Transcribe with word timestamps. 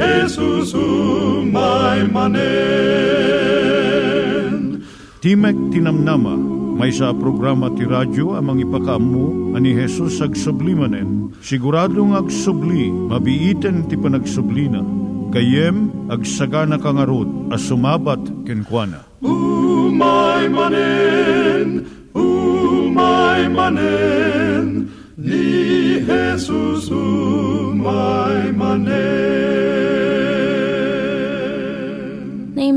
Jesus 0.00 0.72
umay 0.72 2.08
manen 2.08 3.20
Timek 5.20 5.52
Tinamnama, 5.68 6.32
may 6.80 6.88
sa 6.88 7.12
programa 7.12 7.68
ti 7.76 7.84
radyo 7.84 8.40
amang 8.40 8.56
ipakamu 8.56 9.52
ani 9.52 9.76
Hesus 9.76 10.24
ag 10.24 10.32
sublimanen. 10.32 11.36
Siguradong 11.44 12.16
ag 12.16 12.32
subli, 12.32 12.88
mabiiten 12.88 13.84
ti 13.84 14.00
panagsublina. 14.00 14.80
Kayem 15.28 15.92
ag 16.08 16.24
sagana 16.24 16.80
kangarot 16.80 17.52
as 17.52 17.68
sumabat 17.68 18.24
kenkwana. 18.48 19.04
Umay 19.20 20.48
manen, 20.48 21.84
umay 22.16 23.44
manen, 23.52 24.88
ni 25.20 26.00
Jesus 26.00 26.88
umay 26.88 28.56
manen. 28.56 29.29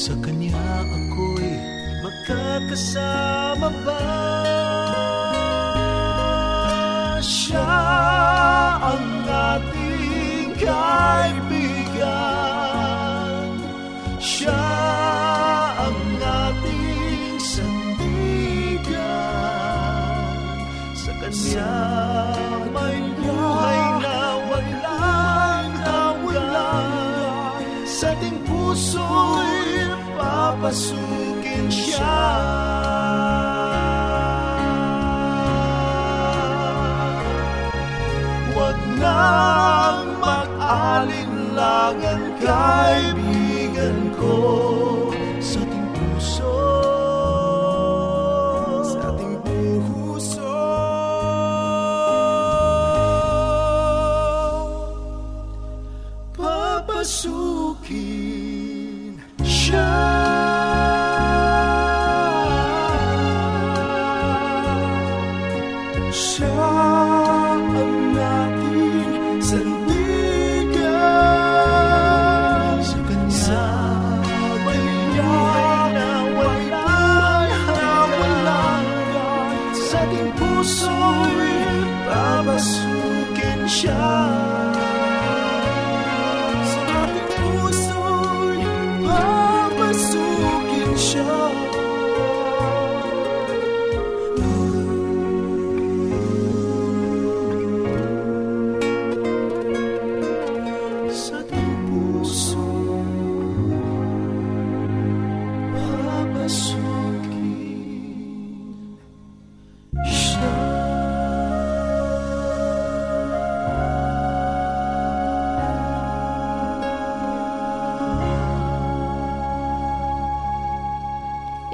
Papasukin 0.00 0.40
playa. 42.40 42.99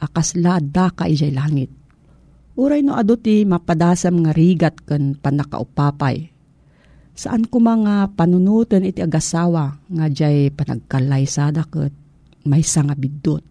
akasla 0.00 0.64
da 0.64 0.88
ka 0.88 1.04
ijay 1.04 1.30
langit. 1.30 1.68
Uray 2.56 2.80
no 2.80 2.96
ado 2.96 3.20
ti 3.20 3.44
mapadasam 3.44 4.24
nga 4.24 4.32
rigat 4.32 4.80
ken 4.88 5.14
panakaupapay. 5.20 6.32
Saan 7.12 7.44
ko 7.44 7.60
mga 7.60 8.16
panunutan 8.16 8.88
iti 8.88 9.04
agasawa 9.04 9.76
nga 9.76 10.06
jay 10.08 10.48
panagkalaysada 10.48 11.68
ket 11.68 11.92
may 12.48 12.64
nga 12.64 12.96
bidot. 12.96 13.44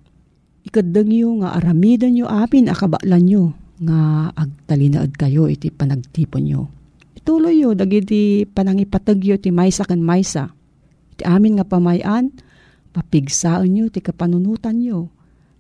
Ikadang 0.65 1.13
yu 1.13 1.29
nga 1.45 1.53
aramidan 1.53 2.17
yu 2.17 2.25
apin 2.25 2.67
akabaklan 2.67 3.29
yu 3.29 3.43
nga 3.79 4.33
agtalinaad 4.33 5.13
kayo 5.15 5.45
iti 5.47 5.69
panagtipon 5.69 6.49
yu 6.49 6.63
Ituloy 7.19 7.61
yo, 7.61 7.75
dagiti 7.75 8.47
panangipatagyo 8.47 9.37
ti 9.37 9.51
maysa 9.51 9.83
kan 9.83 9.99
maysa. 9.99 10.55
Ti 11.19 11.27
amin 11.27 11.59
nga 11.59 11.65
pamayan, 11.67 12.31
papigsaan 12.95 13.75
yo 13.75 13.85
ti 13.91 13.99
kapanunutan 13.99 14.79
yo, 14.79 15.11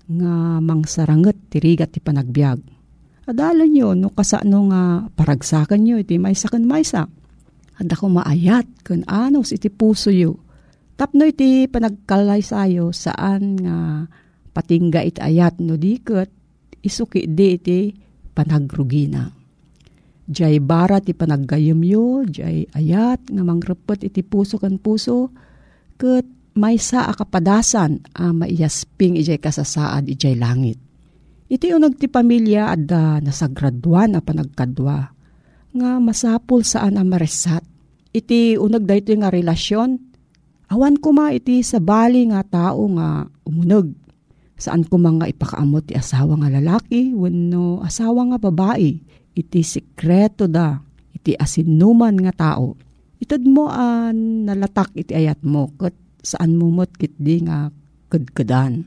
nga 0.09 0.57
mangsaranget 0.57 1.37
ti 1.53 1.57
rigat 1.61 1.93
ti 1.93 2.01
panagbiag. 2.01 2.59
Adalan 3.29 3.69
yo, 3.77 3.93
no 3.93 4.09
kasano 4.09 4.73
nga 4.73 5.05
paragsakan 5.13 5.85
yo 5.85 6.01
iti 6.01 6.17
maysa 6.17 6.49
kan 6.49 6.65
maysa. 6.65 7.05
Ada 7.77 7.93
ko 7.93 8.09
maayat 8.09 8.65
kun 8.81 9.05
anos 9.05 9.53
iti 9.53 9.69
puso 9.69 10.09
yo. 10.09 10.41
Tapno 10.97 11.23
iti 11.29 11.69
panagkalay 11.69 12.41
sayo 12.41 12.89
saan 12.89 13.55
nga 13.61 14.09
patingga 14.51 15.05
iti 15.05 15.21
ayat 15.21 15.61
no 15.61 15.77
diket 15.77 16.27
isuki 16.81 17.29
di 17.29 17.47
iti 17.55 17.79
panagrugina 18.33 19.39
Jay 20.29 20.61
bara 20.61 21.01
ti 21.01 21.17
panaggayam 21.17 21.81
yo, 21.81 22.21
jay 22.21 22.69
ayat 22.77 23.33
nga 23.33 23.41
mangrepet 23.41 24.05
iti 24.05 24.21
puso 24.21 24.61
kan 24.61 24.77
puso, 24.77 25.33
ket 25.97 26.21
maysa 26.57 27.09
a 27.09 27.13
kapadasan 27.13 28.01
a 28.15 28.31
maiyasping 28.33 29.19
ijay 29.19 29.37
kasasaad 29.37 30.09
ijay 30.09 30.37
langit. 30.37 30.79
Iti 31.49 31.73
unag 31.73 31.97
ti 31.97 32.05
pamilya 32.05 32.73
adda 32.77 33.17
nasagraduan 33.25 34.13
a 34.13 34.21
panagkadwa, 34.21 34.97
nga 35.73 35.89
masapul 35.97 36.61
saan 36.61 37.01
a 37.01 37.03
maresat. 37.05 37.65
Iti 38.13 38.57
unag 38.57 38.85
dayto 38.85 39.13
nga 39.17 39.33
relasyon, 39.33 39.97
awan 40.69 40.97
ko 41.01 41.09
ma 41.09 41.33
iti 41.33 41.65
sa 41.65 41.81
bali 41.81 42.29
nga 42.29 42.45
tao 42.45 42.85
nga 42.93 43.25
umunag. 43.45 43.89
Saan 44.59 44.85
ko 44.85 45.01
mga 45.01 45.25
ipakaamot 45.33 45.89
ti 45.89 45.97
asawa 45.97 46.37
nga 46.37 46.53
lalaki, 46.53 47.17
wano 47.17 47.81
asawa 47.81 48.29
nga 48.33 48.37
babae 48.37 48.91
iti 49.33 49.63
sikreto 49.63 50.51
da, 50.51 50.77
iti 51.15 51.33
asinuman 51.33 52.13
nga 52.27 52.33
tao. 52.35 52.75
Itad 53.19 53.43
mo 53.47 53.71
an 53.71 54.45
nalatak 54.47 54.93
iti 54.99 55.15
ayat 55.15 55.41
mo, 55.47 55.71
kat 55.79 55.95
saan 56.23 56.55
mo 56.59 56.71
mo't 56.71 56.91
kit 56.95 57.15
di 57.15 57.43
nga 57.43 57.71
kadkadan. 58.11 58.85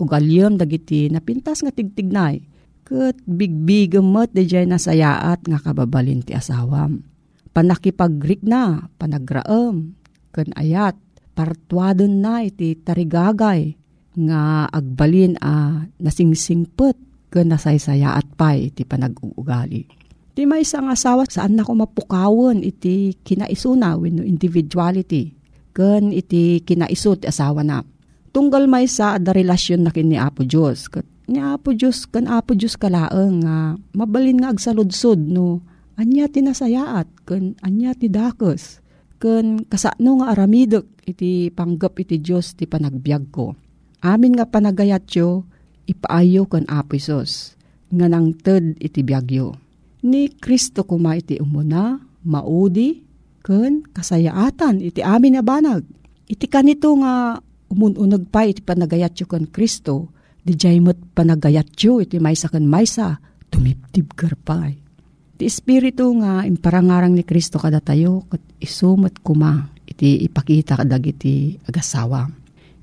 Ugalyam 0.00 0.58
dagiti 0.58 1.06
napintas 1.12 1.62
nga 1.62 1.70
tigtignay, 1.70 2.42
kat 2.82 3.16
bigbigam 3.28 4.08
mo't 4.08 4.34
di 4.34 4.48
jay 4.48 4.66
nasayaat 4.66 5.46
nga 5.46 5.58
kababalin 5.62 6.24
ti 6.24 6.34
asawam. 6.34 7.04
Panakipagrik 7.52 8.42
na, 8.42 8.88
panagraam, 8.96 9.92
kan 10.32 10.50
ayat, 10.56 10.96
partwadon 11.36 12.24
na 12.24 12.42
iti 12.42 12.74
tarigagay, 12.80 13.76
nga 14.12 14.68
agbalin 14.68 15.40
a 15.40 15.84
nasingsingpet 16.00 16.96
ken 17.32 17.48
nasaysaya 17.48 18.12
at 18.16 18.28
pay 18.36 18.68
iti 18.68 18.84
panag-uugali. 18.84 19.88
Ti 20.32 20.48
may 20.48 20.64
isang 20.64 20.88
asawa 20.88 21.28
saan 21.28 21.56
na 21.56 21.64
ko 21.64 21.76
mapukawon 21.76 22.64
iti 22.64 23.16
kinaisuna 23.20 23.96
wenno 24.00 24.24
individuality 24.24 25.41
ken 25.72 26.12
iti 26.12 26.60
kinaiso 26.62 27.16
asawa 27.24 27.64
na. 27.64 27.84
Tunggal 28.32 28.64
may 28.64 28.88
sa 28.88 29.20
da 29.20 29.36
relasyon 29.36 29.84
na 29.84 29.90
kin 29.92 30.08
ni 30.08 30.16
Apo 30.16 30.44
Diyos. 30.44 30.88
Kat 30.88 31.04
ni 31.28 31.40
Apo 31.40 31.76
Diyos 31.76 32.08
kan 32.08 32.24
Apo 32.28 32.56
Diyos 32.56 32.80
kalaeng 32.80 33.44
nga 33.44 33.76
mabalin 33.92 34.40
nga 34.40 34.52
agsaludsod 34.52 35.20
no 35.20 35.60
anya 36.00 36.28
ti 36.28 36.40
nasayaat 36.40 37.08
ken 37.28 37.56
anya 37.60 37.92
ti 37.92 38.08
dakes 38.08 38.80
ken 39.20 39.62
kasano 39.68 40.24
nga 40.24 40.34
aramidek 40.34 40.88
iti 41.06 41.52
panggap 41.54 41.98
iti 42.02 42.18
Diyos 42.18 42.58
ti 42.58 42.66
panagbiag 42.66 43.24
ko. 43.30 43.54
Amin 44.02 44.34
nga 44.34 44.50
panagayat 44.50 45.06
yo, 45.14 45.46
ipaayo 45.86 46.50
kan 46.50 46.66
apisos, 46.66 47.54
nga 47.86 48.10
nang 48.10 48.34
ted 48.34 48.74
iti 48.82 49.06
biyagyo. 49.06 49.54
Ni 50.02 50.26
Kristo 50.26 50.82
kuma 50.82 51.14
iti 51.14 51.38
umuna, 51.38 52.02
maudi, 52.26 53.06
ken 53.42 53.82
kasayaatan 53.90 54.80
iti 54.80 55.02
amin 55.02 55.38
na 55.38 55.42
banag. 55.42 55.82
Iti 56.30 56.46
kanito 56.48 56.94
nga 57.02 57.36
umununag 57.68 58.30
pa 58.30 58.46
iti 58.46 58.62
panagayatyo 58.62 59.26
kan 59.28 59.44
Kristo, 59.50 60.14
di 60.42 60.54
jaymot 60.54 61.14
panagayatyo 61.14 62.02
iti 62.02 62.16
maysa 62.22 62.48
kan 62.48 62.64
maysa, 62.64 63.18
tumiptib 63.50 64.14
karpay. 64.14 64.78
Iti 65.36 65.44
espiritu 65.44 66.08
nga 66.22 66.46
imparangarang 66.46 67.12
ni 67.12 67.26
Kristo 67.26 67.58
kada 67.58 67.82
tayo, 67.82 68.24
kat 68.30 68.40
isumot 68.62 69.20
kuma 69.20 69.68
iti 69.84 70.22
ipakita 70.24 70.78
kadag 70.78 71.04
iti 71.04 71.58
agasawa. 71.66 72.30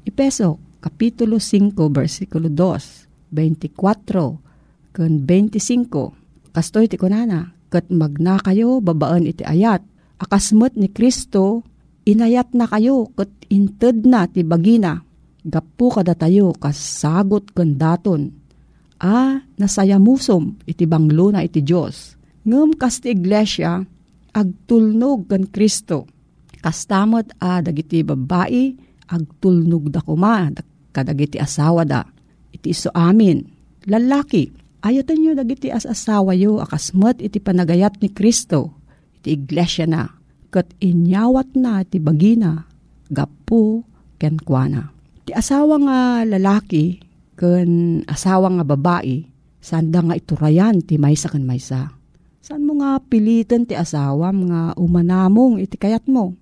Ipeso, 0.06 0.70
Kapitulo 0.80 1.44
5, 1.44 1.76
versikulo 1.92 2.48
2, 2.48 3.36
24, 3.36 4.96
kan 4.96 5.12
25. 5.28 6.56
Kastoy 6.56 6.88
ti 6.88 6.96
kunana, 6.96 7.52
kat 7.68 7.92
magna 7.92 8.40
kayo 8.40 8.80
babaan 8.80 9.28
iti 9.28 9.44
ayat. 9.44 9.84
Akasmet 10.20 10.76
ni 10.76 10.92
Kristo, 10.92 11.64
inayat 12.04 12.52
na 12.52 12.68
kayo, 12.68 13.08
kat 13.16 13.32
inted 13.48 14.04
na 14.04 14.28
ti 14.28 14.44
bagina. 14.44 15.00
Gapu 15.48 15.88
kada 15.96 16.12
tayo, 16.12 16.52
kasagot 16.52 17.56
kan 17.56 17.80
daton. 17.80 18.36
A, 19.00 19.40
nasayamusom 19.56 20.60
iti 20.68 20.84
banglo 20.84 21.32
na 21.32 21.48
iti 21.48 21.64
Diyos. 21.64 22.20
Ngam 22.44 22.76
kas 22.76 23.00
ti 23.00 23.16
iglesia, 23.16 23.80
agtulnog 24.36 25.32
kan 25.32 25.48
Kristo. 25.48 26.04
Kastamot 26.60 27.32
a 27.40 27.64
dagiti 27.64 28.04
babae, 28.04 28.76
agtulnog 29.08 29.88
da 29.88 30.04
kuma, 30.04 30.52
kadagiti 30.92 31.40
asawa 31.40 31.88
da. 31.88 32.04
Iti 32.52 32.76
iso 32.76 32.92
amin. 32.92 33.40
Lalaki, 33.88 34.52
ayatan 34.84 35.24
nyo 35.24 35.32
dagiti 35.40 35.72
as 35.72 35.88
asawa 35.88 36.36
yo, 36.36 36.60
akasmat 36.60 37.24
iti 37.24 37.40
panagayat 37.40 38.04
ni 38.04 38.12
Kristo. 38.12 38.79
Iti 39.20 39.36
iglesia 39.36 39.86
na. 39.86 40.08
Kat 40.50 40.72
inyawat 40.82 41.54
na 41.54 41.86
iti 41.86 42.02
bagina, 42.02 42.66
gapu, 43.12 43.86
kenkwana. 44.18 44.90
Ti 45.28 45.36
asawa 45.38 45.78
nga 45.78 46.00
lalaki, 46.26 46.98
ken 47.38 48.02
asawa 48.10 48.50
nga 48.58 48.66
babae, 48.66 49.24
sanda 49.62 50.02
nga 50.02 50.18
iturayan 50.18 50.82
ti 50.82 50.98
maysa 50.98 51.30
kan 51.30 51.46
maysa. 51.46 51.92
San 52.40 52.66
mo 52.66 52.82
nga 52.82 52.98
pilitan 53.04 53.68
ti 53.68 53.78
asawam 53.78 54.50
nga 54.50 54.74
umanamong 54.74 55.62
iti 55.62 55.78
kayat 55.78 56.10
mo? 56.10 56.34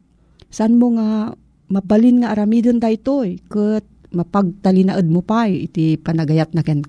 San 0.47 0.79
mo 0.79 0.95
nga 0.95 1.35
mabalin 1.67 2.23
nga 2.23 2.31
aramidon 2.31 2.79
daytoy 2.79 3.43
ket 3.51 3.83
mapagtalinaad 4.15 5.03
mo 5.11 5.19
pa 5.19 5.51
iti 5.51 5.99
panagayat 5.99 6.55
na 6.55 6.63
ken. 6.63 6.79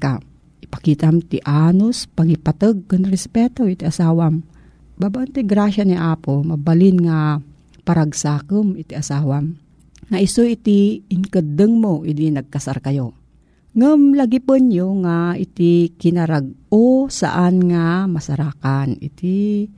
Ipakitam 0.62 1.18
ti 1.24 1.42
anos, 1.42 2.06
pangipatag 2.06 2.86
kan 2.86 3.02
respeto 3.08 3.66
iti 3.66 3.82
asawam. 3.82 4.44
Babaan 4.98 5.30
ti 5.30 5.46
grasya 5.46 5.86
ni 5.86 5.94
Apo, 5.94 6.42
mabalin 6.42 6.98
nga 7.06 7.38
paragsakom 7.86 8.74
iti 8.74 8.98
asawam. 8.98 9.54
Nga 10.10 10.18
iso 10.18 10.42
iti 10.42 11.06
inkadeng 11.06 11.78
mo 11.78 12.02
iti 12.02 12.26
nagkasar 12.34 12.82
kayo. 12.82 13.14
Ngam 13.78 14.18
lagi 14.18 14.42
po 14.42 14.58
nyo 14.58 14.98
nga 15.06 15.38
iti 15.38 15.94
kinarag 15.94 16.50
o 16.74 17.06
saan 17.06 17.70
nga 17.70 18.10
masarakan 18.10 18.98
iti 18.98 19.70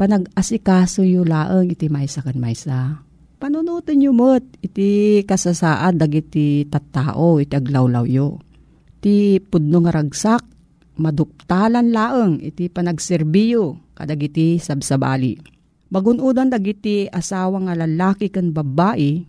panag-asikaso 0.00 1.04
yu 1.04 1.28
laeng 1.28 1.68
iti 1.68 1.92
maysa 1.92 2.24
kan 2.24 2.40
maysa 2.40 3.04
panunutin 3.44 4.00
nyo 4.00 4.16
mo't 4.16 4.56
iti 4.64 5.20
kasasaad 5.28 6.00
dagiti 6.00 6.64
tattao 6.64 7.36
iti 7.44 7.52
aglawlaw 7.52 8.08
yo. 8.08 8.40
Ti 9.04 9.36
pudno 9.36 9.84
nga 9.84 9.92
ragsak, 9.92 10.53
maduptalan 10.98 11.90
laeng 11.90 12.42
iti 12.42 12.70
panagserbiyo 12.70 13.94
kadagiti 13.94 14.58
sabsabali. 14.58 15.38
Magunudan 15.90 16.50
dagiti 16.50 17.06
asawa 17.06 17.70
nga 17.70 17.74
lalaki 17.86 18.26
kan 18.30 18.50
babae 18.50 19.22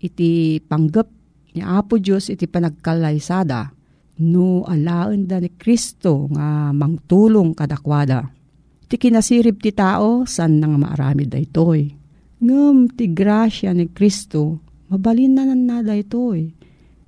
iti 0.00 0.60
panggap 0.64 1.08
ni 1.52 1.60
Apo 1.60 2.00
Diyos 2.00 2.32
iti 2.32 2.48
panagkalaysada 2.48 3.68
no 4.20 4.64
alaan 4.68 5.24
da 5.24 5.40
ni 5.40 5.48
Kristo 5.56 6.28
nga 6.32 6.72
mangtulong 6.72 7.56
kadakwada. 7.56 8.28
Ti 8.90 8.96
kinasirib 9.00 9.62
ti 9.62 9.72
tao 9.72 10.28
san 10.28 10.60
nang 10.60 10.76
maarami 10.76 11.24
da 11.24 11.38
itoy. 11.40 11.88
Ngam 12.40 12.92
ti 12.96 13.12
grasya 13.12 13.72
ni 13.76 13.88
Kristo 13.92 14.60
mabalin 14.88 15.36
na 15.36 15.42
nan 15.48 15.68
nada 15.68 15.96
itoy. 15.96 16.52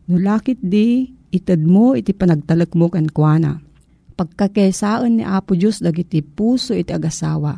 No 0.08 0.20
lakit 0.20 0.60
di 0.60 1.08
itad 1.32 1.64
mo 1.64 1.96
iti 1.96 2.12
panagtalag 2.12 2.72
mo 2.76 2.92
kan 2.92 3.08
kuana. 3.08 3.71
Pagkakesaan 4.12 5.18
ni 5.20 5.24
Apo 5.24 5.56
Diyos 5.56 5.80
dagiti 5.80 6.20
puso 6.20 6.76
iti 6.76 6.92
agasawa. 6.92 7.56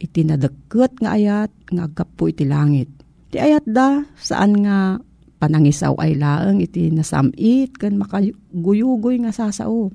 Iti 0.00 0.24
nadagket 0.24 1.02
nga 1.02 1.18
ayat 1.18 1.52
nga 1.68 1.84
agkapo 1.90 2.30
iti 2.30 2.46
langit. 2.48 2.88
Ti 3.30 3.36
ayat 3.36 3.66
da 3.68 4.02
saan 4.16 4.64
nga 4.64 4.96
panangisaw 5.40 5.96
ay 6.00 6.16
laeng 6.16 6.60
iti 6.64 6.88
nasamit 6.88 7.76
kan 7.76 8.00
makaguyugoy 8.00 9.20
nga 9.22 9.32
sasao. 9.34 9.92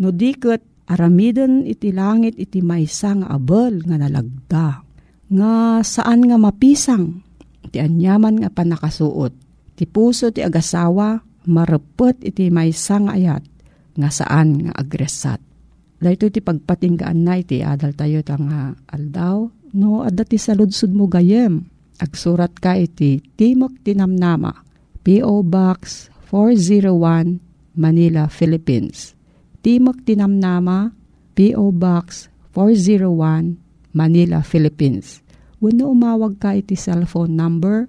No 0.00 0.08
diket 0.10 0.64
aramiden 0.88 1.68
iti 1.68 1.92
langit 1.92 2.36
iti 2.40 2.64
maysa 2.64 3.14
nga 3.20 3.28
abel 3.34 3.84
nga 3.84 3.96
nalagda. 4.00 4.68
Nga 5.28 5.52
saan 5.84 6.24
nga 6.24 6.36
mapisang 6.40 7.20
ti 7.68 7.82
anyaman 7.82 8.42
nga 8.42 8.50
panakasuot. 8.52 9.32
Ti 9.74 9.84
puso 9.90 10.30
ti 10.30 10.40
agasawa 10.40 11.20
marepet 11.50 12.22
iti 12.24 12.48
maysa 12.48 12.96
nga 13.02 13.12
ayat 13.18 13.53
nga 13.94 14.10
saan 14.10 14.68
nga 14.68 14.72
agresat. 14.74 15.40
Dahito 15.98 16.28
ti 16.28 16.44
pagpatinggaan 16.44 17.18
na 17.24 17.40
iti 17.40 17.64
adal 17.64 17.96
tayo 17.96 18.20
nga 18.20 18.76
aldaw. 18.92 19.48
No, 19.74 20.04
adda 20.04 20.22
ti 20.26 20.36
saludsud 20.36 20.92
mo 20.92 21.08
gayem. 21.08 21.64
Agsurat 21.98 22.52
ka 22.58 22.74
iti 22.74 23.22
Timok 23.38 23.80
Tinamnama, 23.86 24.52
P.O. 25.06 25.46
Box 25.46 26.10
401, 26.28 27.78
Manila, 27.78 28.26
Philippines. 28.26 29.14
Timok 29.62 30.02
Tinamnama, 30.02 30.92
P.O. 31.38 31.70
Box 31.72 32.28
401, 32.52 33.94
Manila, 33.94 34.42
Philippines. 34.42 35.22
Wano 35.62 35.94
umawag 35.94 36.36
ka 36.42 36.52
iti 36.52 36.76
cellphone 36.76 37.32
number 37.34 37.88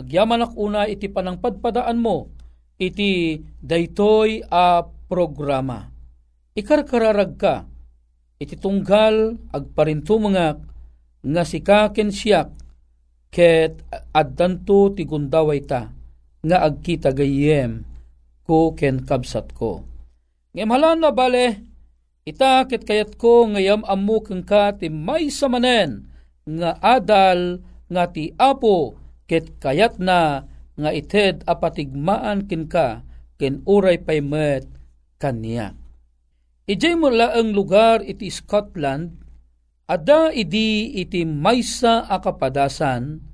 agyaman 0.00 0.48
ak 0.48 0.56
unay 0.56 0.96
iti 0.96 1.12
panangpadpadaan 1.12 2.00
mo, 2.00 2.32
iti 2.80 3.36
daytoy 3.60 4.48
a 4.48 4.80
programa. 5.12 5.92
Ikarkararag 6.56 7.32
ka, 7.36 7.68
iti 8.40 8.56
tunggal 8.56 9.36
agparintumangak 9.52 10.62
nga 11.20 11.42
sikaken 11.44 12.14
siyak 12.14 12.54
ket 13.28 13.84
addanto 14.14 14.94
ti 14.94 15.04
gundaway 15.04 15.60
ta 15.60 15.92
nga 16.40 16.64
agkita 16.64 17.12
gayem 17.12 17.84
ko 18.48 18.72
ken 18.72 19.04
kabsat 19.04 19.52
ko. 19.52 19.84
Ngem 20.56 20.72
halan 20.72 21.04
na 21.04 21.12
bale, 21.12 21.60
ita 22.24 22.64
ket 22.64 22.88
kayat 22.88 23.20
ko 23.20 23.44
ngayam 23.52 23.84
ammo 23.84 24.24
keng 24.24 24.48
ka 24.48 24.72
ti 24.72 24.88
may 24.88 25.28
samanen 25.28 26.08
nga 26.48 26.80
adal 26.80 27.60
nga 27.92 28.08
ti 28.08 28.32
apo 28.40 28.96
ket 29.28 29.60
kayat 29.60 30.00
na 30.00 30.48
nga 30.80 30.90
ited 30.96 31.44
apatigmaan 31.44 32.48
ken 32.48 32.64
ka 32.64 33.04
ken 33.36 33.60
uray 33.68 34.00
paymet 34.00 34.64
kaniya. 35.20 35.76
Ijay 36.68 36.96
mo 36.96 37.12
laeng 37.12 37.52
lugar 37.52 38.04
iti 38.04 38.28
Scotland, 38.28 39.24
ada 39.88 40.28
idi 40.32 41.00
iti 41.00 41.24
maysa 41.24 42.04
a 42.04 42.20
kapadasan, 42.20 43.24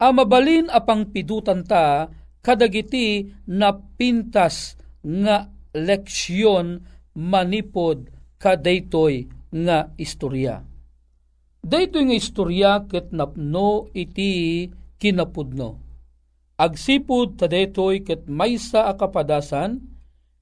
a 0.00 0.08
mabalin 0.16 0.72
apang 0.72 1.12
pidutan 1.12 1.60
ta 1.64 2.08
kadagiti 2.40 3.28
na 3.48 3.72
pintas 3.72 4.76
nga 5.00 5.48
leksyon 5.76 6.84
manipod 7.16 8.10
kadaytoy 8.40 9.28
nga 9.50 9.92
istorya. 10.00 10.64
Daytoy 11.60 12.08
nga 12.08 12.16
istorya 12.16 12.72
ket 12.88 13.12
napno 13.12 13.92
iti 13.92 14.64
kinapudno. 14.96 15.76
Agsipud 16.56 17.36
tadaytoy 17.36 18.04
ket 18.04 18.24
maysa 18.28 18.88
a 18.88 18.96
kapadasan, 18.96 19.80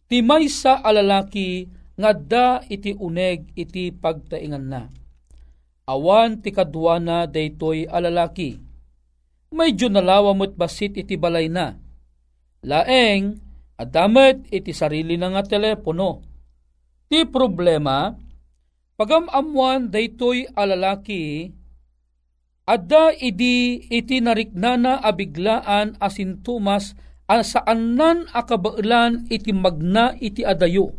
ti 0.07 0.23
maysa 0.23 0.79
a 0.79 0.91
lalaki 0.95 1.67
nga 1.99 2.15
da 2.15 2.63
iti 2.71 2.95
uneg 2.95 3.51
iti 3.59 3.91
pagtaingan 3.91 4.67
na. 4.71 4.83
Awan 5.91 6.39
ti 6.39 6.55
kadwana 6.55 7.27
daytoy 7.27 7.91
a 7.91 7.99
lalaki. 7.99 8.69
medyo 9.49 9.89
nalawa 9.89 10.37
mo't 10.37 10.55
basit 10.55 10.97
iti 11.01 11.17
balay 11.17 11.49
na. 11.49 11.77
Laeng, 12.67 13.39
adamet 13.79 14.51
iti 14.51 14.75
sarili 14.75 15.15
na 15.15 15.31
nga 15.31 15.47
telepono. 15.47 16.27
Ti 17.07 17.23
problema, 17.31 18.11
pagamamuan 18.99 19.87
daytoy 19.89 20.51
alalaki, 20.59 21.55
adda 22.67 23.15
idi 23.15 23.87
iti 23.89 24.19
nariknana 24.19 24.99
abiglaan 24.99 25.95
asintumas 26.03 26.99
saan 27.29 27.95
nan 27.95 28.25
akabailan 28.33 29.29
iti 29.29 29.53
magna 29.53 30.17
iti 30.17 30.43
adayo. 30.43 30.97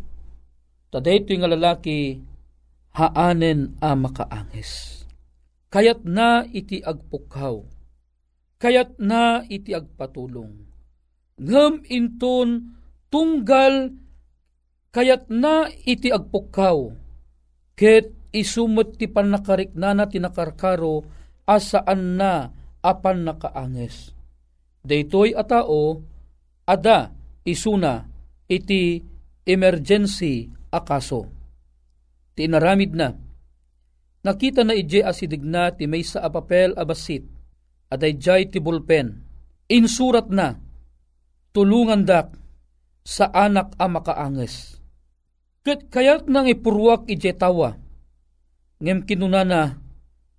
Tadaytoy 0.90 1.38
nga 1.42 1.50
lalaki, 1.50 2.18
haanen 2.94 3.78
a 3.82 3.94
makaangis. 3.94 5.06
Kayat 5.70 6.02
na 6.02 6.50
iti 6.50 6.82
agpukaw, 6.82 7.62
kayat 8.58 8.98
na 8.98 9.46
iti 9.46 9.78
agpatulong. 9.78 10.69
Ngem 11.40 11.88
inton 11.88 12.76
tunggal 13.08 13.96
kayat 14.92 15.32
na 15.32 15.72
iti 15.88 16.12
agpukaw, 16.12 16.92
ket 17.80 18.12
isumot 18.36 19.00
ti 19.00 19.08
panakarik 19.08 19.72
na 19.74 19.96
na 19.96 20.06
tinakarkaro 20.12 21.08
asaan 21.48 22.20
na 22.20 22.52
apan 22.84 23.24
nakaanges. 23.24 24.12
Daytoy 24.84 25.32
a 25.36 25.44
tao, 25.48 26.04
ada 26.68 27.16
isuna 27.48 28.06
iti 28.52 29.00
emergency 29.48 30.52
akaso. 30.70 31.26
Ti 32.36 32.46
inaramid 32.46 32.92
na, 32.94 33.10
nakita 34.24 34.62
na 34.68 34.78
ije 34.78 35.02
asidig 35.02 35.42
na 35.44 35.74
ti 35.74 35.90
may 35.90 36.06
sa 36.06 36.24
apapel 36.24 36.78
abasit, 36.78 37.26
aday 37.90 38.14
jay 38.16 38.44
ti 38.48 38.62
bulpen, 38.62 39.24
insurat 39.68 40.30
na, 40.30 40.69
tulungan 41.54 42.06
dak 42.06 42.36
sa 43.06 43.30
anak 43.34 43.74
a 43.82 43.86
makaanges. 43.90 44.78
Kat 45.66 45.90
kayat 45.90 46.30
nang 46.30 46.48
ipurwak 46.48 47.10
ije 47.10 47.36
tawa, 47.36 47.76
ngem 48.80 49.04
kinunana, 49.04 49.78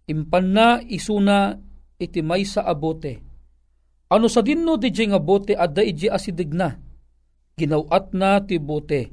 impan 0.08 0.46
na 0.54 0.68
isuna 0.80 1.58
iti 2.00 2.24
may 2.24 2.46
sa 2.46 2.64
abote. 2.64 3.20
Ano 4.10 4.26
sa 4.26 4.42
dinno 4.42 4.74
di 4.74 4.90
nga 4.90 5.20
bote 5.22 5.54
adda 5.54 5.86
ije 5.86 6.10
asidig 6.10 6.50
na, 6.50 6.74
ginawat 7.54 8.10
na 8.16 8.42
ti 8.42 8.58
bote. 8.58 9.12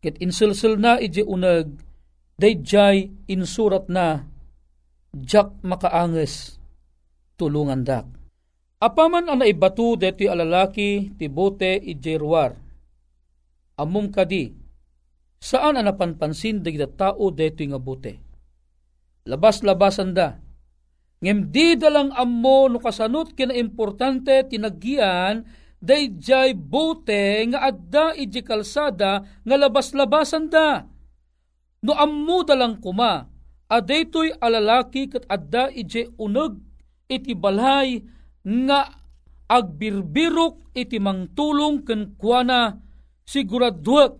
Ket 0.00 0.16
insilsil 0.16 0.80
na 0.80 0.96
ije 0.96 1.20
unag, 1.20 1.68
dayjay 2.40 3.12
insurat 3.28 3.84
na, 3.92 4.24
jak 5.12 5.52
makaanges, 5.60 6.56
tulungan 7.36 7.84
dak. 7.84 8.19
Apaman 8.80 9.28
ang 9.28 9.44
naibatu 9.44 9.92
deti 9.92 10.24
alalaki 10.24 11.12
ti 11.20 11.28
bote 11.28 11.76
ije 11.76 12.16
ruar. 12.16 12.56
Amum 13.76 14.08
kadi, 14.08 14.56
saan 15.36 15.76
ang 15.76 15.84
napanpansin 15.84 16.64
dagda 16.64 16.88
tao 16.88 17.28
deti 17.28 17.68
nga 17.68 17.76
bote. 17.76 18.16
Labas-labasan 19.28 20.16
da, 20.16 20.40
ngem 21.20 21.52
di 21.52 21.76
dalang 21.76 22.08
ammo 22.16 22.72
no 22.72 22.80
kasanot 22.80 23.36
kina 23.36 23.52
importante 23.52 24.48
tinaggian 24.48 25.44
dayjay 25.76 26.56
bote 26.56 27.52
nga 27.52 27.68
adda 27.68 28.16
iji 28.16 28.40
kalsada 28.40 29.28
nga 29.44 29.56
labas-labasan 29.60 30.48
da. 30.48 30.88
No 31.84 31.92
ammo 32.00 32.48
dalang 32.48 32.80
kuma, 32.80 33.28
adaytoy 33.68 34.32
alalaki 34.40 35.12
kat 35.12 35.28
adda 35.28 35.68
iji 35.68 36.08
uneg 36.16 36.56
iti 37.12 37.36
balay 37.36 38.19
nga 38.46 38.88
agbirbirok 39.50 40.72
iti 40.78 41.02
mangtulong 41.02 41.82
ken 41.82 42.14
kuana 42.14 42.78
siguraduak 43.26 44.12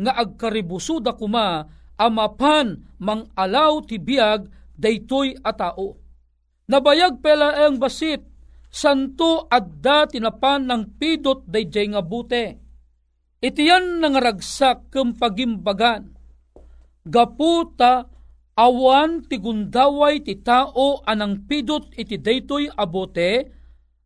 nga 0.00 0.12
agkaribusuda 0.16 1.12
kuma 1.14 1.68
amapan 2.00 2.80
mang 2.96 3.28
alaw 3.36 3.84
ti 3.84 4.00
biag 4.00 4.48
daytoy 4.72 5.36
a 5.44 5.52
tao. 5.52 6.00
Nabayag 6.72 7.20
pela 7.20 7.68
ang 7.68 7.76
basit 7.76 8.24
santo 8.72 9.44
adda 9.52 10.08
tinapan 10.08 10.64
ng 10.64 10.96
pidot 10.96 11.44
dayjay 11.44 11.92
nga 11.92 12.00
bute. 12.00 12.56
Itiyan 13.44 14.00
nga 14.00 14.20
ragsak 14.20 14.88
kem 14.88 15.12
pagimbagan. 15.12 16.16
Gaputa 17.04 18.08
awan 18.56 19.24
ti 19.28 19.36
gundaway 19.36 20.24
ti 20.24 20.40
tao 20.40 21.04
anang 21.04 21.44
pidot 21.44 21.92
iti 21.96 22.16
daytoy 22.16 22.72
abote 22.72 23.59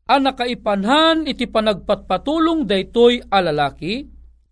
a 0.05 0.21
nakaipanhan 0.21 1.25
iti 1.25 1.49
panagpatpatulong 1.49 2.69
daytoy 2.69 3.25
alalaki 3.33 4.09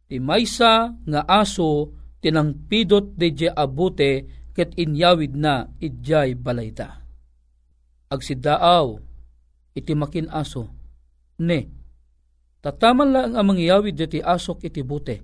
ti 0.09 0.17
maysa 0.17 0.97
nga 1.05 1.21
aso 1.29 1.93
tinang 2.25 2.69
pidot 2.69 3.13
dayjay 3.19 3.53
abote 3.53 4.43
ket 4.53 4.77
inyawid 4.77 5.33
na 5.37 5.69
idjay 5.81 6.37
balayta. 6.37 7.01
Agsidaaw, 8.13 9.01
iti 9.73 9.93
makin 9.97 10.29
aso. 10.29 10.69
Ne, 11.41 11.73
tataman 12.61 13.09
lang 13.11 13.33
ang 13.33 13.49
mangyawid 13.49 13.97
diti 13.97 14.21
asok 14.21 14.69
iti 14.69 14.85
bute. 14.85 15.17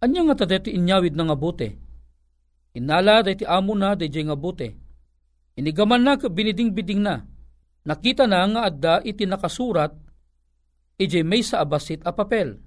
Anya 0.00 0.32
nga 0.32 0.44
ta 0.44 0.46
diti 0.48 0.72
inyawid 0.72 1.12
na 1.12 1.28
nga 1.28 1.36
bute. 1.36 1.68
Inala 2.76 3.20
diti 3.24 3.44
amo 3.44 3.76
na 3.76 3.92
diti 3.92 4.20
nga 4.24 4.36
bute. 4.36 4.68
Inigaman 5.56 6.04
na 6.04 6.16
biniding-biding 6.20 7.00
na. 7.00 7.24
Nakita 7.86 8.26
na 8.26 8.42
nga 8.50 8.60
adda 8.66 8.94
iti 9.06 9.22
nakasurat 9.24 9.94
iti 10.98 11.22
may 11.22 11.46
sa 11.46 11.62
abasit 11.62 12.02
a 12.02 12.10
papel. 12.10 12.58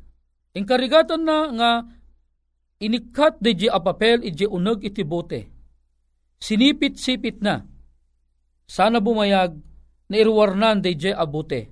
Inkarigatan 0.55 1.21
na 1.27 1.37
nga 1.51 1.71
inikat 2.79 3.43
di 3.43 3.67
a 3.67 3.79
papel 3.83 4.23
iti 4.23 4.47
uneg 4.47 4.79
iti 4.87 5.03
bote. 5.03 5.41
Sinipit-sipit 6.39 7.43
na. 7.43 7.59
Sana 8.63 9.03
bumayag 9.03 9.59
na 10.07 10.15
irwarnan 10.15 10.79
di 10.79 10.95
jay 10.95 11.11
abute. 11.11 11.67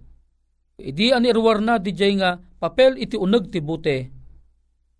Idi 0.77 1.15
an 1.15 1.23
irwarna 1.23 1.79
jay 1.79 2.19
nga 2.19 2.35
papel 2.37 2.99
iti 2.99 3.15
uneg 3.15 3.47
ti 3.47 3.63
bute. 3.63 3.97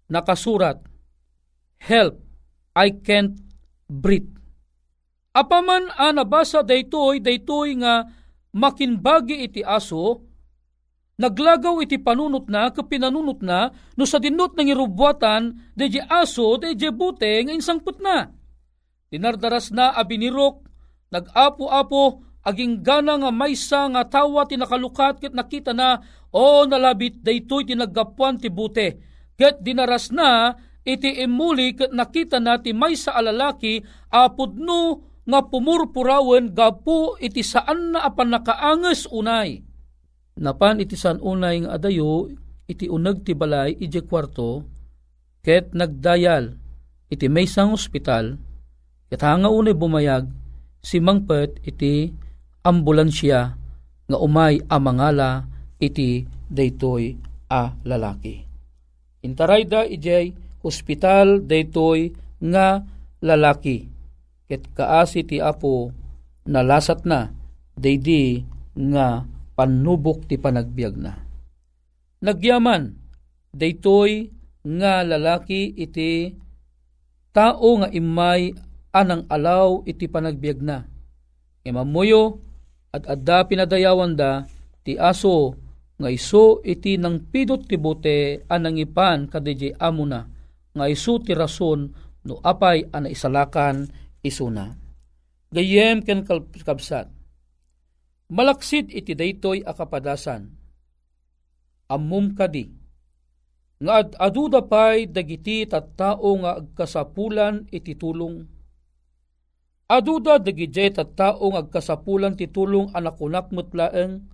Nakasurat, 0.07 0.79
Help, 1.77 2.17
I 2.73 2.95
can't 3.03 3.37
breathe. 3.85 4.33
Apaman 5.35 5.93
a 5.93 6.09
nabasa 6.09 6.65
daytoy 6.65 7.21
daytoy 7.21 7.77
nga 7.77 8.09
makinbagi 8.57 9.45
iti 9.45 9.61
aso, 9.61 10.25
naglagaw 11.21 11.77
iti 11.85 12.01
panunot 12.01 12.49
na, 12.49 12.73
kapinanunot 12.73 13.45
na, 13.45 13.69
no 13.93 14.03
sa 14.09 14.17
dinot 14.17 14.57
ng 14.57 14.73
irubwatan, 14.73 15.73
deje 15.77 16.01
aso, 16.09 16.57
deje 16.57 16.89
bute, 16.89 17.45
nga 17.45 17.53
insangput 17.53 18.01
na. 18.01 18.33
Dinardaras 19.13 19.69
na 19.69 19.93
abinirok, 19.93 20.65
nag-apo-apo, 21.13 22.27
aging 22.47 22.79
gana 22.79 23.19
nga 23.19 23.31
maysa 23.31 23.91
nga 23.91 24.07
tawa 24.07 24.47
tinakalukat 24.47 25.19
ket 25.19 25.35
nakita 25.35 25.75
na 25.75 25.99
o 26.31 26.63
nalabit 26.63 27.19
daytoy 27.19 27.67
tinaggapuan 27.67 28.39
ti 28.39 28.47
bute 28.47 29.03
ket 29.35 29.59
dinaras 29.59 30.15
na 30.15 30.55
iti 30.87 31.11
imuli 31.27 31.75
ket 31.75 31.91
nakita 31.91 32.39
na 32.39 32.55
ti 32.55 32.71
maysa 32.71 33.11
alalaki 33.11 33.83
apudno 34.07 35.06
nga 35.27 35.39
pumurpurawen 35.43 36.55
gapu 36.55 37.19
iti 37.19 37.43
saan 37.43 37.91
na 37.91 38.07
apan 38.07 38.31
nakaanges 38.31 39.11
unay 39.11 39.59
napan 40.39 40.79
iti 40.79 40.95
saan 40.95 41.19
unay 41.19 41.67
nga 41.67 41.75
adayo 41.75 42.31
iti 42.65 42.87
uneg 42.87 43.27
ti 43.27 43.35
balay 43.35 43.75
iti 43.75 43.99
kwarto 44.07 44.63
ket 45.43 45.75
nagdayal 45.75 46.55
iti 47.11 47.27
maysang 47.27 47.75
ospital 47.75 48.39
ket 49.11 49.19
hanga 49.19 49.51
unay 49.51 49.75
bumayag 49.75 50.31
si 50.79 51.03
mangpet 51.03 51.59
iti 51.67 52.15
ambulansya 52.63 53.39
nga 54.07 54.17
umay 54.23 54.63
amangala 54.71 55.43
iti 55.83 56.23
daytoy 56.47 57.15
a 57.51 57.75
lalaki. 57.83 58.43
Intarayda 59.23 59.83
ijay 59.83 60.31
hospital 60.63 61.43
daytoy 61.43 62.15
nga 62.39 62.83
lalaki. 63.19 63.96
Ket 64.47 64.63
kaasi 64.71 65.27
ti 65.27 65.43
apo 65.43 65.91
nalasat 66.47 67.03
na 67.03 67.35
daydi 67.75 68.41
nga 68.73 69.27
panubok 69.59 70.23
ti 70.25 70.39
panagbiag 70.39 70.95
na. 70.95 71.13
Nagyaman 72.23 72.95
daytoy 73.51 74.31
nga 74.63 75.03
lalaki 75.03 75.75
iti 75.75 76.31
tao 77.35 77.69
nga 77.83 77.91
imay 77.91 78.55
anang 78.95 79.27
alaw 79.29 79.83
iti 79.83 80.07
panagbiag 80.07 80.59
na. 80.63 80.87
Imamuyo 81.67 82.39
at 82.95 83.03
adda 83.05 83.45
pinadayawan 83.45 84.15
da 84.15 84.47
ti 84.81 84.95
aso 84.95 85.53
nga 85.97 86.09
iso 86.13 86.63
iti 86.63 86.95
nang 86.95 87.27
pidot 87.27 87.67
ti 87.67 87.75
bote 87.75 88.47
anang 88.47 88.79
ipan 88.79 89.27
kadiji 89.27 89.75
amo 89.75 90.07
na 90.07 90.23
nga 90.71 90.85
iso 90.87 91.17
ti 91.19 91.33
rason 91.33 91.89
no 92.23 92.39
apay 92.45 92.85
ana 92.93 93.09
isalakan 93.11 93.89
isuna. 94.27 94.75
Gayem 95.51 96.03
ken 96.03 96.27
kabsat. 96.27 97.07
Malaksid 98.27 98.91
iti 98.91 99.15
daytoy 99.15 99.63
akapadasan. 99.63 100.51
Ammum 101.87 102.35
kadi. 102.35 102.67
Nga 103.79 103.93
ad 103.93 104.09
aduda 104.19 104.67
pay 104.67 105.07
dagiti 105.07 105.63
tattao 105.63 106.35
nga 106.43 106.59
agkasapulan 106.59 107.71
iti 107.71 107.95
tulong. 107.95 108.43
Aduda 109.87 110.43
dagiti 110.43 110.91
tattao 110.91 111.47
nga 111.55 111.63
agkasapulan 111.63 112.35
ti 112.35 112.51
tulong 112.51 112.91
anakunak 112.91 113.47
mutlaeng 113.55 114.27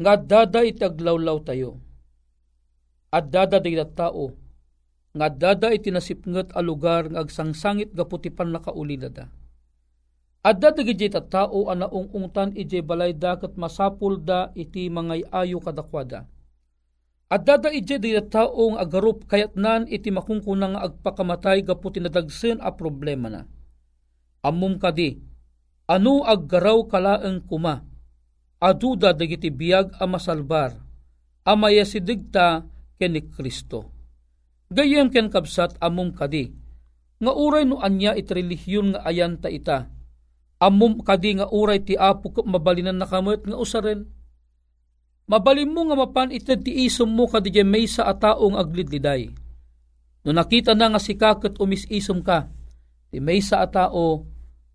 nga 0.00 0.16
dada 0.16 0.64
iti 0.64 0.80
aglawlaw 0.80 1.44
tayo. 1.44 1.76
At 3.12 3.28
dada 3.28 3.60
dagiti 3.60 3.84
tao 3.92 4.41
nga 5.12 5.28
dada 5.28 5.68
iti 5.68 5.92
nasipnget 5.92 6.56
a 6.56 6.64
lugar 6.64 7.12
nga 7.12 7.20
agsangsangit 7.20 7.92
gaputi 7.92 8.32
pan 8.32 8.48
nakaulila 8.48 9.12
Adda 10.42 10.74
dagiti 10.74 11.06
tao 11.06 11.70
ana 11.70 11.86
ungungtan 11.86 12.50
ije 12.58 12.82
balay 12.82 13.14
da 13.14 13.38
ket 13.38 13.54
masapul 13.54 14.18
da 14.18 14.50
iti 14.58 14.90
mangay 14.90 15.22
ayo 15.30 15.62
kadakwada. 15.62 16.26
Adda 17.30 17.62
da 17.62 17.68
ije 17.70 18.02
di 18.02 18.10
tao 18.26 18.74
nga 18.74 18.82
agarup 18.82 19.30
kayat 19.30 19.54
nan 19.54 19.86
iti 19.86 20.10
makungkunang 20.10 20.74
nga 20.74 20.90
agpakamatay 20.90 21.62
gaputi 21.62 22.02
nadagsen 22.02 22.58
a 22.58 22.74
problema 22.74 23.30
na. 23.30 23.46
Ammum 24.42 24.82
kadi, 24.82 25.22
ano 25.86 26.26
aggaraw 26.26 26.90
kalaeng 26.90 27.46
kuma, 27.46 27.86
aduda 28.58 29.14
dagiti 29.14 29.46
biyag 29.46 29.94
a 30.02 30.10
masalbar, 30.10 30.74
amaya 31.46 31.86
sidigta 31.86 32.66
ken 32.98 33.14
ni 33.14 33.22
Kristo. 33.30 34.01
Gayem 34.72 35.12
ken 35.12 35.28
kabsat 35.28 35.76
amum 35.84 36.16
kadi, 36.16 36.48
nga 37.20 37.32
uray 37.36 37.68
no 37.68 37.78
anya 37.84 38.16
iti 38.16 38.32
relihiyon 38.32 38.96
nga 38.96 39.00
ayan 39.04 39.36
ta 39.38 39.52
ita, 39.52 39.92
Amom 40.62 41.02
kadi 41.02 41.42
nga 41.42 41.50
uray 41.50 41.82
ti 41.82 41.98
apo 41.98 42.30
ko 42.30 42.46
mabalinan 42.46 42.94
na 42.94 43.10
kamot 43.10 43.42
nga 43.42 43.58
usaren. 43.58 44.06
Mabalim 45.26 45.74
mo 45.74 45.90
nga 45.90 45.98
mapan 45.98 46.30
ited 46.30 46.62
ti 46.62 46.86
isom 46.86 47.10
mo 47.10 47.26
kadi 47.26 47.50
may 47.66 47.90
sa 47.90 48.06
ataong 48.06 48.54
aglidliday. 48.54 49.26
No 50.22 50.30
nakita 50.30 50.78
na 50.78 50.94
nga 50.94 51.02
si 51.02 51.18
kakot 51.18 51.58
umis-isom 51.58 52.22
ka, 52.22 52.46
ti 53.10 53.18
may 53.18 53.42
sa 53.42 53.66
atao 53.66 54.22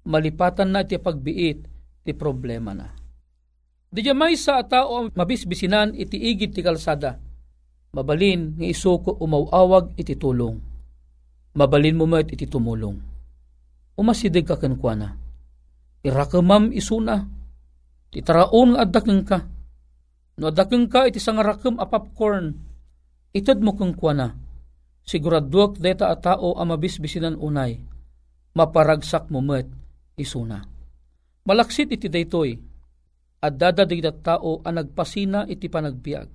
malipatan 0.04 0.76
na 0.76 0.84
ti 0.84 1.00
pagbiit 1.00 1.72
ti 2.04 2.12
problema 2.12 2.76
na. 2.76 2.92
Di 3.88 4.04
may 4.12 4.36
sa 4.36 4.60
atao 4.60 5.08
mabisbisinan 5.16 5.96
iti 5.96 6.20
igid 6.20 6.52
ti 6.52 6.60
kalsada. 6.60 7.16
Mabalin 7.96 8.60
nga 8.60 8.66
isuko 8.68 9.16
umawawag 9.22 9.96
iti 9.96 10.18
tulong. 10.18 10.60
Mabalin 11.56 11.98
mo 11.98 12.06
met 12.06 12.30
iti 12.34 12.46
tumulong. 12.46 12.98
Umasidig 13.98 14.46
ka 14.46 14.60
kankwana 14.60 15.28
irakamam 16.08 16.72
isuna. 16.72 17.28
Ti 18.08 18.24
taraon 18.24 18.76
nga 18.76 18.88
adakeng 18.88 19.24
ka. 19.28 19.44
No 20.40 20.48
adakeng 20.48 20.88
ka 20.88 21.04
iti 21.10 21.20
sangarakam 21.20 21.76
a 21.82 21.86
popcorn. 21.92 22.56
Itad 23.36 23.60
mo 23.60 23.76
kang 23.76 23.92
kuana. 23.92 24.32
Siguraduak 25.04 25.80
deta 25.80 26.12
a 26.12 26.16
tao 26.16 26.56
a 26.56 26.64
mabisbisinan 26.64 27.36
unay. 27.36 27.80
Maparagsak 28.56 29.28
mo 29.28 29.44
met 29.44 29.68
isuna. 30.16 30.64
Malaksit 31.48 31.92
iti 31.92 32.08
daytoy. 32.08 32.56
At 33.38 33.54
dadadig 33.60 34.02
da 34.02 34.12
tao 34.16 34.64
a 34.66 34.70
nagpasina 34.74 35.46
iti 35.46 35.70
panagbiag. 35.70 36.28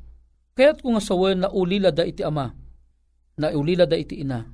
Kaya't 0.53 0.85
kung 0.85 1.01
asawen 1.01 1.41
na 1.41 1.49
ulila 1.49 1.88
da 1.88 2.05
iti 2.05 2.21
ama, 2.21 2.53
na 3.41 3.49
ulila 3.57 3.88
da 3.88 3.97
iti 3.97 4.21
ina, 4.21 4.45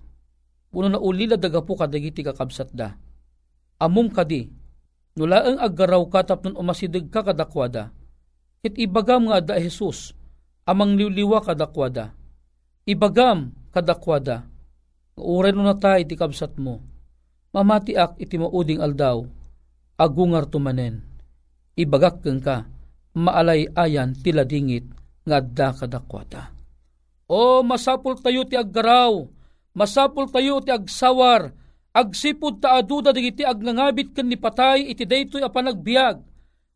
puno 0.70 0.86
na 0.86 0.98
ulila 1.02 1.34
da 1.34 1.50
gapu 1.50 1.74
kadagiti 1.74 2.22
kakabsat 2.22 2.70
da. 2.70 2.94
Amum 3.82 4.06
kadi, 4.06 4.46
Nulaang 5.18 5.58
aggaraw 5.58 6.06
ka 6.06 6.22
tapnon 6.22 6.54
umasidig 6.54 7.10
ka 7.10 7.26
kadakwada. 7.26 7.90
It 8.62 8.78
ibagam 8.78 9.26
nga 9.26 9.42
da 9.42 9.58
Jesus, 9.58 10.14
amang 10.62 10.94
liwliwa 10.94 11.42
kadakwada. 11.42 12.14
Ibagam 12.86 13.50
kadakwada. 13.74 14.46
Uray 15.18 15.50
no 15.50 15.66
natay 15.66 16.06
ti 16.06 16.14
kabsat 16.14 16.54
mo. 16.62 16.78
Mamatiak 17.50 18.14
iti 18.22 18.38
mauding 18.38 18.78
aldaw, 18.78 19.26
agungar 19.98 20.46
tumanen. 20.46 21.02
Ibagak 21.74 22.22
keng 22.22 22.38
ka, 22.38 22.70
maalay 23.18 23.66
ayan 23.74 24.14
tila 24.14 24.46
dingit 24.46 24.86
nga 25.28 25.44
da 25.44 25.76
kadakwada. 25.76 26.48
O 27.28 27.60
masapul 27.60 28.16
tayo 28.16 28.48
ti 28.48 28.56
aggaraw, 28.56 29.28
masapul 29.76 30.32
tayo 30.32 30.64
ti 30.64 30.72
agsawar, 30.72 31.52
agsipud 31.98 32.62
ta 32.62 32.78
aduda 32.78 33.10
dagiti 33.10 33.42
agnangabit 33.42 34.14
ken 34.14 34.30
ni 34.30 34.38
patay 34.38 34.86
iti 34.92 35.02
daytoy 35.02 35.42
a 35.42 35.50
panagbiag 35.50 36.22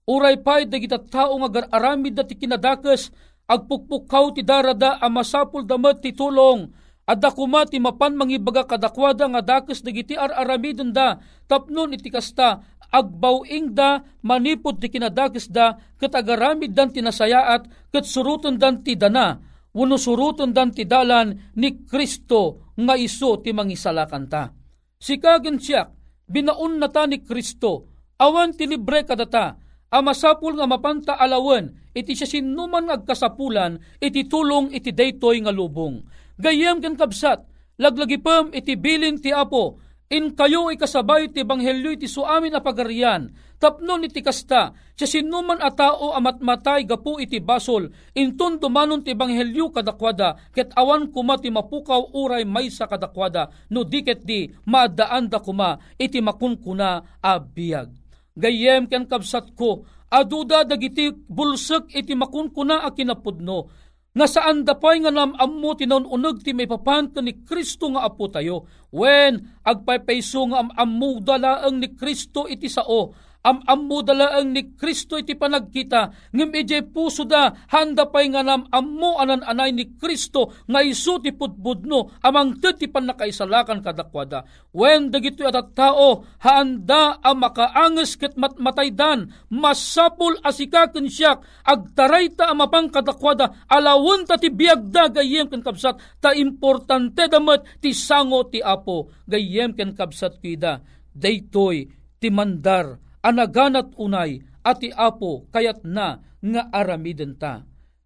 uray 0.08 0.36
pay 0.42 0.66
dagiti 0.66 0.98
tao 1.10 1.38
nga 1.38 1.68
aramid 1.70 2.18
da 2.18 2.26
ti 2.26 2.34
kinadakes 2.34 3.14
agpukpukaw 3.46 4.34
ti 4.34 4.42
darada 4.42 4.98
a 4.98 5.06
masapul 5.06 5.62
damet 5.62 6.02
ti 6.02 6.10
tulong 6.10 6.72
adda 7.06 7.30
kuma 7.30 7.66
ti 7.66 7.78
mapan 7.78 8.18
mangibaga 8.18 8.66
kadakwada 8.66 9.30
nga 9.30 9.42
dakes 9.42 9.82
dagiti 9.82 10.18
ar-aramidon 10.18 10.90
da 10.90 11.18
tapnon 11.46 11.94
iti 11.94 12.10
kasta 12.10 12.62
agbawing 12.92 13.72
da 13.72 14.04
manipod 14.20 14.76
ti 14.76 14.92
kinadakes 14.92 15.48
da 15.48 15.80
ket 15.96 16.12
agaramid 16.12 16.76
dan 16.76 16.92
tinasayaat 16.92 17.88
ket 17.88 18.04
suruton 18.04 18.60
dan 18.60 18.84
ti 18.84 18.94
dana. 18.94 19.40
Wano 19.72 19.96
suruton 19.96 20.52
dan 20.52 20.68
ti 20.68 20.84
dalan 20.84 21.56
ni 21.56 21.88
Kristo 21.88 22.72
nga 22.76 22.92
iso 22.92 23.40
ti 23.40 23.56
mangisalakan 23.56 24.24
ta. 24.28 24.52
Si 25.00 25.16
kagen 25.16 25.56
siya, 25.56 25.88
binaun 26.28 26.76
na 26.76 26.92
ta 26.92 27.08
ni 27.08 27.24
Kristo, 27.24 27.88
awan 28.20 28.52
tilibre 28.52 29.02
kadata, 29.08 29.56
amasapul 29.88 30.60
nga 30.60 30.68
mapanta 30.68 31.16
alawan, 31.16 31.72
iti 31.96 32.12
siya 32.12 32.28
sinuman 32.38 32.92
agkasapulan, 32.92 33.80
iti 33.98 34.28
tulong 34.28 34.70
iti 34.76 34.92
daytoy 34.92 35.40
nga 35.40 35.50
lubong. 35.50 36.04
Gayem 36.36 36.78
ken 36.84 36.94
kabsat, 36.94 37.40
laglagipem 37.80 38.52
iti 38.52 38.76
bilin 38.76 39.18
ti 39.18 39.32
apo, 39.32 39.80
in 40.12 40.36
kayo 40.36 40.68
ikasabay 40.68 41.32
ti 41.32 41.40
banghelyo 41.40 41.96
iti 41.96 42.04
suamin 42.04 42.52
a 42.52 42.60
pagarian, 42.60 43.32
tapnon 43.56 44.04
iti 44.04 44.20
kasta, 44.20 44.76
siya 44.92 45.08
sinuman 45.08 45.56
a 45.56 45.72
tao 45.72 46.12
amat 46.12 46.44
matay 46.44 46.84
gapu 46.84 47.16
iti 47.16 47.40
basol, 47.40 47.88
inton 48.12 48.60
dumanon 48.60 49.00
ti 49.00 49.16
banghelyo 49.16 49.72
kadakwada, 49.72 50.36
ket 50.52 50.68
awan 50.76 51.08
kuma 51.08 51.40
ti 51.40 51.48
mapukaw 51.48 52.12
uray 52.12 52.44
maysa 52.44 52.84
kadakwada, 52.84 53.48
no 53.72 53.88
diket 53.88 54.20
di 54.28 54.52
maadaan 54.68 55.32
da 55.32 55.40
kuma 55.40 55.80
iti 55.96 56.20
makunkuna 56.20 57.00
a 57.24 57.32
biyag. 57.40 57.88
Gayem 58.36 58.92
ken 58.92 59.08
kabsat 59.08 59.56
ko, 59.56 59.88
aduda 60.12 60.68
dagiti 60.68 61.08
bulsek 61.08 61.88
iti 61.96 62.12
makunkuna 62.12 62.84
a 62.84 62.92
kinapudno, 62.92 63.81
nga 64.12 64.26
saan 64.28 64.68
dapay 64.68 65.00
nga 65.00 65.08
nam 65.08 65.32
ammo 65.40 65.72
tinon 65.72 66.04
uneg 66.04 66.44
ti 66.44 66.52
may 66.52 66.68
papanto 66.68 67.24
ni 67.24 67.40
Kristo 67.48 67.88
nga 67.96 68.04
apo 68.04 68.28
tayo. 68.28 68.68
When 68.92 69.40
agpaypayso 69.64 70.52
nga 70.52 70.58
am 70.60 70.70
ammo 70.76 71.16
dalaang 71.24 71.80
ni 71.80 71.96
Kristo 71.96 72.44
iti 72.44 72.68
sao, 72.68 73.16
am 73.42 73.58
ammo 73.66 74.06
dalaang 74.06 74.54
ni 74.54 74.62
Kristo 74.78 75.18
iti 75.18 75.34
panagkita. 75.34 76.30
Ngem 76.30 76.50
ije 76.62 76.78
puso 76.86 77.26
da 77.26 77.50
handa 77.74 78.06
pay 78.06 78.30
nga 78.30 78.46
nam 78.46 78.66
ammo 78.70 79.18
anan 79.18 79.42
anay 79.42 79.74
ni 79.74 79.98
Kristo 79.98 80.54
nga 80.70 80.80
isu 80.82 81.18
ti 81.22 81.34
pudbudno 81.34 82.22
amang 82.22 82.62
ti 82.62 82.86
panakaisalakan 82.86 83.82
kadakwada. 83.82 84.46
When 84.70 85.10
dagito 85.10 85.42
at 85.42 85.74
tao 85.74 86.22
handa 86.40 87.18
ang 87.18 87.42
makaanges 87.42 88.14
ket 88.14 88.38
matmataydan 88.38 89.50
masapul 89.50 90.38
asikaken 90.46 91.10
siyak 91.10 91.42
agtaray 91.66 92.30
ta 92.32 92.54
amapang 92.54 92.94
kadakwada 92.94 93.66
alawon 93.66 94.22
ta 94.22 94.38
ti 94.38 94.54
biagda 94.54 95.10
gayem 95.10 95.50
ken 95.50 95.60
kabsat 95.60 96.22
ta 96.22 96.30
importante 96.30 97.26
damet 97.26 97.82
ti 97.82 97.90
sango 97.90 98.46
ti 98.46 98.62
apo 98.62 99.10
gayem 99.26 99.74
ken 99.74 99.98
kabsat 99.98 100.38
kida. 100.38 100.78
Daytoy 101.12 101.84
ti 102.22 102.30
mandar 102.30 103.11
anaganat 103.22 103.94
unay 103.96 104.42
ati 104.62 104.90
apo 104.94 105.46
kayat 105.50 105.86
na 105.86 106.22
nga 106.42 106.62
aramiden 106.74 107.38
ta. 107.38 107.62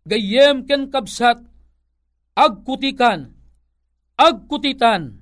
Gayem 0.06 0.68
ken 0.68 0.86
kabsat, 0.92 1.42
agkutikan, 2.38 3.34
agkutitan, 4.14 5.18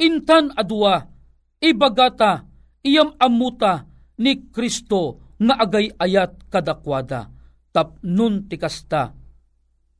intan 0.00 0.48
adua, 0.56 1.12
ibagata, 1.60 2.48
iyam 2.80 3.12
amuta 3.20 3.84
ni 4.16 4.48
Kristo 4.48 5.34
nga 5.36 5.60
agay 5.60 5.92
ayat 6.00 6.48
kadakwada, 6.48 7.28
tapnun 7.74 8.48
tikasta, 8.48 9.12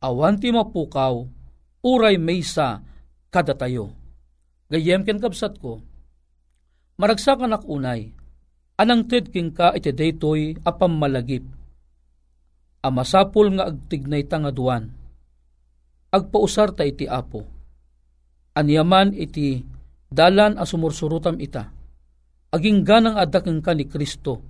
awan 0.00 0.40
ti 0.40 0.48
mapukaw, 0.48 1.20
uray 1.84 2.16
maysa 2.16 2.80
kadatayo. 3.28 3.92
Gayem 4.72 5.04
ken 5.04 5.20
kabsat 5.20 5.60
ko, 5.60 5.84
maragsakan 6.96 7.60
ak 7.60 7.68
unay, 7.68 8.16
Anang 8.74 9.06
ted 9.06 9.30
king 9.30 9.54
ka 9.54 9.70
iti 9.78 9.94
daytoy 9.94 10.58
apam 10.66 10.98
malagip. 10.98 11.46
Amasapul 12.82 13.54
nga 13.54 13.70
agtignay 13.70 14.26
ta 14.26 14.42
nga 14.42 14.50
duwan. 14.50 14.90
Agpausar 16.10 16.74
ta 16.74 16.82
iti 16.82 17.06
apo. 17.06 17.46
Anyaman 18.58 19.14
iti 19.14 19.62
dalan 20.10 20.58
a 20.58 20.66
sumursurutam 20.66 21.38
ita. 21.38 21.70
Aging 22.50 22.82
ganang 22.82 23.14
adakeng 23.14 23.62
ka 23.62 23.78
ni 23.78 23.86
Kristo. 23.86 24.42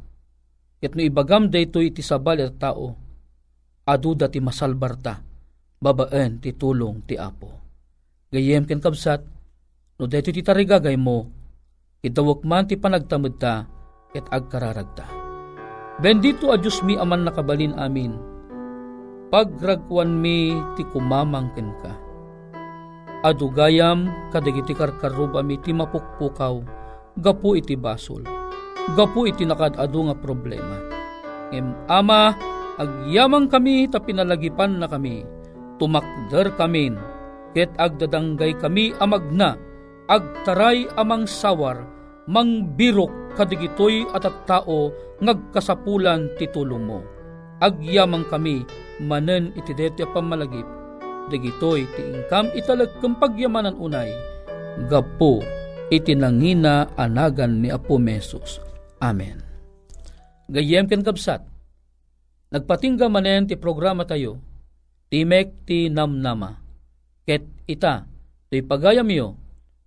Ket 0.80 0.96
no 0.96 1.00
ibagam 1.04 1.52
daytoy 1.52 1.92
iti 1.92 2.04
sabal 2.04 2.40
at 2.44 2.60
tao, 2.60 2.92
aduda 3.88 4.28
ti 4.28 4.40
masalbarta, 4.44 5.20
babaen 5.80 6.40
ti 6.40 6.52
tulong 6.52 7.00
ti 7.08 7.16
Apo. 7.16 7.48
Gayem 8.28 8.68
ken 8.68 8.84
kabsat, 8.84 9.24
no 9.96 10.04
daytoy 10.04 10.37
ti 10.37 10.42
tarigagay 10.44 11.00
mo, 11.00 11.32
idawak 12.04 12.44
man 12.44 12.68
ti 12.68 12.76
panagtamad 12.76 13.40
ta, 13.40 13.64
ket 14.14 14.31
agkararagta. 14.31 15.03
Bendito 15.98 16.55
a 16.55 16.57
Diyos 16.57 16.79
mi 16.87 16.94
aman 16.94 17.27
nakabalin 17.27 17.74
amin, 17.74 18.14
pagragwan 19.35 20.22
mi 20.22 20.55
ti 20.79 20.87
kumamangken 20.87 21.68
ka. 21.83 21.92
Adugayam 23.27 24.07
kadagiti 24.31 24.70
karkaruba 24.70 25.42
mi 25.42 25.59
ti 25.59 25.74
mapukpukaw, 25.74 26.62
gapu 27.18 27.59
iti 27.59 27.74
basol. 27.74 28.22
Gapu 28.94 29.27
iti 29.27 29.42
nakadado 29.42 29.98
nga 30.07 30.14
problema. 30.14 30.79
Ngem 31.50 31.74
ama, 31.90 32.37
agyamang 32.79 33.50
kami 33.50 33.90
ta 33.90 33.98
pinalagipan 33.98 34.79
na 34.79 34.87
kami, 34.87 35.27
tumakder 35.83 36.55
kamin, 36.55 36.94
ket 37.57 37.72
agdadanggay 37.81 38.55
kami 38.61 38.92
amagna, 39.00 39.57
agtaray 40.11 40.85
amang 41.00 41.24
sawar, 41.24 41.81
mangbirok 42.30 43.37
kadigitoy 43.37 44.08
at 44.14 44.24
at 44.24 44.37
tao 44.48 44.92
ngagkasapulan 45.20 46.30
ti 46.40 46.48
tulong 46.48 46.84
mo. 46.84 47.00
Agyamang 47.62 48.26
kami 48.28 48.66
manen 49.00 49.54
iti 49.56 49.72
deti 49.72 50.04
pamalagip, 50.04 50.66
digitoy 51.30 51.87
ti 51.96 52.02
ingkam 52.02 52.50
italag 52.52 52.90
kang 52.98 53.16
pagyamanan 53.16 53.78
unay, 53.78 54.10
gapo 54.90 55.40
iti 55.88 56.12
nangina 56.16 56.90
anagan 56.98 57.62
ni 57.62 57.68
Apo 57.70 57.96
Mesos. 58.00 58.60
Amen. 59.00 59.40
Gayem 60.48 60.84
ken 60.88 61.00
kabsat, 61.00 61.40
nagpatingga 62.52 63.08
manen 63.08 63.48
ti 63.48 63.56
programa 63.56 64.04
tayo, 64.04 64.40
Timek 65.14 65.68
ti 65.68 65.87
namnama, 65.92 66.58
ket 67.22 67.46
ita, 67.70 68.02
ti 68.50 68.64
pagayam 68.66 69.06
yo, 69.14 69.38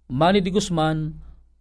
Manny 0.08 0.40
di 0.40 0.56
Guzman, 0.56 1.12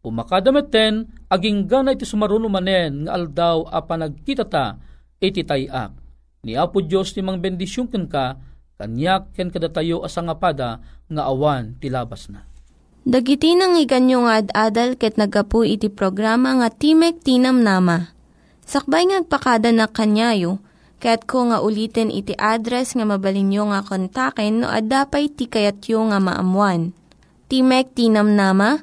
pumakadameten, 0.07 1.11
aging 1.27 1.67
ganay 1.67 1.99
ti 1.99 2.07
sumaruno 2.07 2.47
manen 2.47 3.11
nga 3.11 3.19
aldaw 3.19 3.67
a 3.67 3.83
panagkita 3.83 4.47
ta, 4.47 4.79
iti 5.19 5.43
tayak. 5.43 5.91
Ni 6.47 6.55
Apo 6.55 6.79
Diyos 6.79 7.11
ti 7.11 7.27
mang 7.27 7.43
bendisyon 7.43 7.91
ken 7.91 8.07
ka, 8.07 8.39
kanyak 8.79 9.35
ken 9.35 9.51
kadatayo 9.51 10.07
asangapada 10.07 10.79
nga 11.11 11.23
awan 11.27 11.75
ti 11.83 11.91
labas 11.91 12.31
na. 12.31 12.47
Dagiti 13.03 13.59
nang 13.59 13.75
iganyo 13.75 14.27
nga 14.27 14.43
ad-adal 14.43 14.95
ket 14.95 15.19
nagapu 15.19 15.67
iti 15.67 15.91
programa 15.91 16.55
nga 16.59 16.71
Timek 16.71 17.23
Tinam 17.23 17.67
Nama. 17.67 18.15
Sakbay 18.67 19.11
ngagpakada 19.11 19.71
na 19.71 19.87
kanyayo, 19.91 20.59
ket 21.03 21.27
ko 21.27 21.51
nga 21.51 21.63
ulitin 21.63 22.11
iti 22.11 22.35
address 22.35 22.95
nga 22.99 23.07
mabalinyo 23.07 23.71
nga 23.71 23.87
kontaken 23.87 24.63
no 24.63 24.71
ad-dapay 24.71 25.31
tikayatyo 25.31 26.03
nga 26.11 26.19
maamuan. 26.19 26.95
Timek 27.47 27.95
Tinam 27.95 28.35
Nama, 28.35 28.83